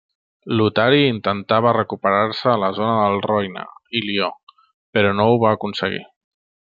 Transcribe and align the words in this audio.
Lotari 0.59 1.01
intentava 1.09 1.73
recuperar-se 1.77 2.49
a 2.53 2.57
la 2.63 2.71
zona 2.79 2.95
del 3.03 3.21
Roine 3.29 3.67
i 3.99 4.03
Lió 4.09 4.31
però 4.99 5.13
no 5.19 5.29
ho 5.35 5.41
va 5.45 5.53
aconseguir. 5.59 6.03